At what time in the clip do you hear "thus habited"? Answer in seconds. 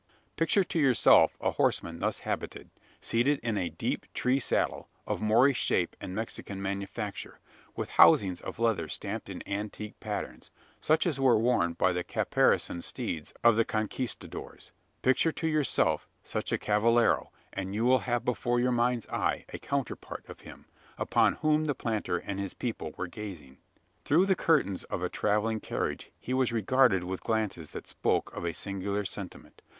1.99-2.71